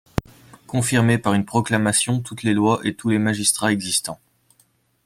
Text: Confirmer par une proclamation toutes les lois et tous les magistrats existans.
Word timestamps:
Confirmer 0.65 1.19
par 1.19 1.35
une 1.35 1.45
proclamation 1.45 2.21
toutes 2.21 2.41
les 2.41 2.55
lois 2.55 2.81
et 2.83 2.95
tous 2.95 3.09
les 3.09 3.19
magistrats 3.19 3.71
existans. 3.71 4.19